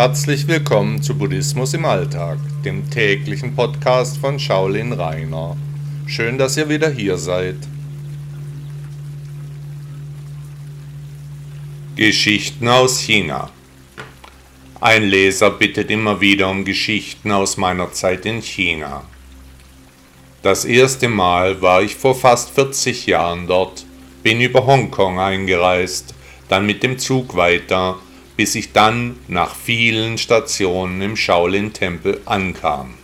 [0.00, 5.56] Herzlich willkommen zu Buddhismus im Alltag, dem täglichen Podcast von Shaolin Rainer.
[6.06, 7.56] Schön, dass ihr wieder hier seid.
[11.96, 13.50] Geschichten aus China.
[14.80, 19.02] Ein Leser bittet immer wieder um Geschichten aus meiner Zeit in China.
[20.42, 23.84] Das erste Mal war ich vor fast 40 Jahren dort,
[24.22, 26.14] bin über Hongkong eingereist,
[26.48, 27.98] dann mit dem Zug weiter
[28.38, 32.94] bis ich dann nach vielen Stationen im Shaolin-Tempel ankam.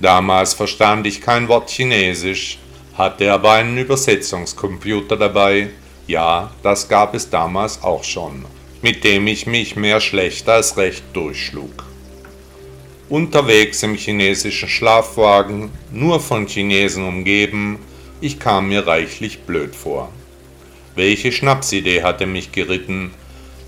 [0.00, 2.58] Damals verstand ich kein Wort Chinesisch,
[2.98, 5.68] hatte aber einen Übersetzungscomputer dabei,
[6.08, 8.44] ja, das gab es damals auch schon,
[8.82, 11.84] mit dem ich mich mehr schlecht als recht durchschlug.
[13.08, 17.78] Unterwegs im chinesischen Schlafwagen, nur von Chinesen umgeben,
[18.20, 20.10] ich kam mir reichlich blöd vor.
[20.96, 23.12] Welche Schnapsidee hatte mich geritten,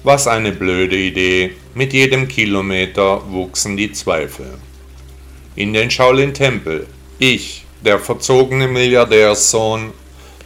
[0.04, 4.58] was eine blöde Idee, mit jedem Kilometer wuchsen die Zweifel.
[5.56, 6.86] In den Shaolin-Tempel,
[7.18, 9.92] ich, der verzogene Milliardärssohn,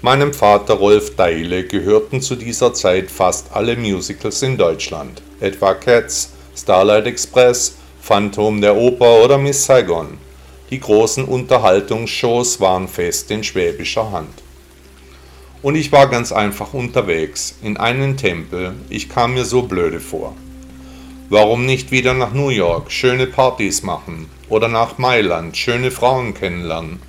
[0.01, 6.31] meinem Vater Rolf Deile gehörten zu dieser Zeit fast alle Musicals in Deutschland, etwa Cats,
[6.57, 10.19] Starlight Express, Phantom der Oper oder Miss Saigon.
[10.71, 14.43] Die großen Unterhaltungsshows waren fest in schwäbischer Hand.
[15.61, 20.37] Und ich war ganz einfach unterwegs, in einen Tempel, ich kam mir so blöde vor.
[21.31, 27.01] Warum nicht wieder nach New York, schöne Partys machen, oder nach Mailand, schöne Frauen kennenlernen?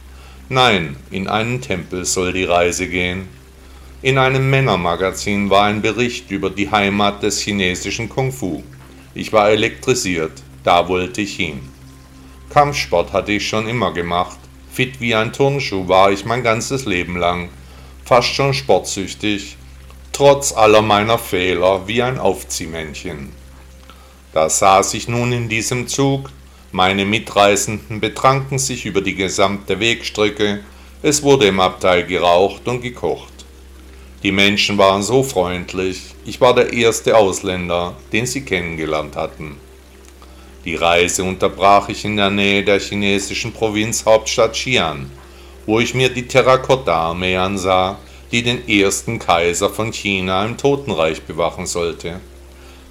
[0.50, 3.28] Nein, in einen Tempel soll die Reise gehen.
[4.02, 8.64] In einem Männermagazin war ein Bericht über die Heimat des chinesischen Kung Fu.
[9.14, 11.60] Ich war elektrisiert, da wollte ich hin.
[12.50, 14.40] Kampfsport hatte ich schon immer gemacht,
[14.72, 17.50] fit wie ein Turnschuh war ich mein ganzes Leben lang
[18.10, 19.56] fast schon sportsüchtig,
[20.12, 23.32] trotz aller meiner Fehler wie ein Aufziehmännchen.
[24.34, 26.32] Da saß ich nun in diesem Zug,
[26.72, 30.62] meine Mitreisenden betranken sich über die gesamte Wegstrecke,
[31.04, 33.46] es wurde im Abteil geraucht und gekocht.
[34.24, 39.58] Die Menschen waren so freundlich, ich war der erste Ausländer, den sie kennengelernt hatten.
[40.66, 45.06] Die Reise unterbrach ich in der Nähe der chinesischen Provinzhauptstadt Xi'an
[45.70, 48.00] wo ich mir die Terrakotta-Armee ansah,
[48.32, 52.22] die den ersten Kaiser von China im Totenreich bewachen sollte.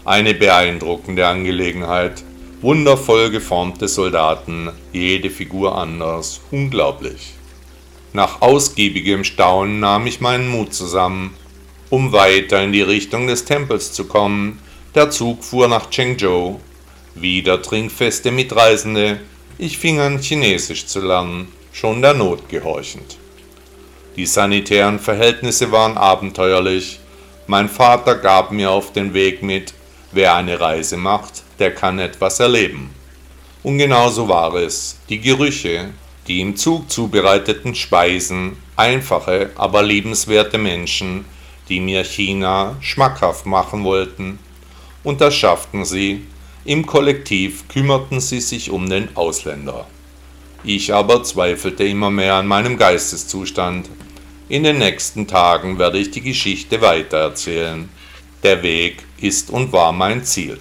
[0.04, 2.22] Eine beeindruckende Angelegenheit,
[2.60, 7.32] wundervoll geformte Soldaten, jede Figur anders, unglaublich.
[8.12, 11.34] Nach ausgiebigem Staunen nahm ich meinen Mut zusammen,
[11.90, 14.60] um weiter in die Richtung des Tempels zu kommen.
[14.94, 16.60] Der Zug fuhr nach Chengzhou.
[17.16, 19.18] Wieder trinkfeste Mitreisende.
[19.58, 23.18] Ich fing an, Chinesisch zu lernen schon der Not gehorchend.
[24.16, 26.98] Die sanitären Verhältnisse waren abenteuerlich.
[27.46, 29.74] Mein Vater gab mir auf den Weg mit,
[30.12, 32.90] wer eine Reise macht, der kann etwas erleben.
[33.62, 34.98] Und genauso war es.
[35.08, 35.90] Die Gerüche,
[36.26, 41.24] die im Zug zubereiteten Speisen, einfache, aber liebenswerte Menschen,
[41.68, 44.38] die mir China schmackhaft machen wollten.
[45.04, 46.26] Und das schafften sie.
[46.64, 49.86] Im Kollektiv kümmerten sie sich um den Ausländer.
[50.64, 53.88] Ich aber zweifelte immer mehr an meinem Geisteszustand.
[54.48, 57.88] In den nächsten Tagen werde ich die Geschichte weitererzählen.
[58.42, 60.58] Der Weg ist und war mein Ziel.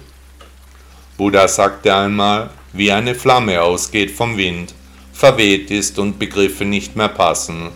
[1.16, 4.74] Buddha sagte einmal, wie eine Flamme ausgeht vom Wind,
[5.12, 7.70] verweht ist und Begriffe nicht mehr passen,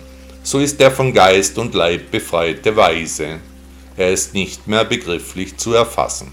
[0.44, 3.40] so ist der von Geist und Leib befreite Weise.
[3.96, 6.32] Er ist nicht mehr begrifflich zu erfassen.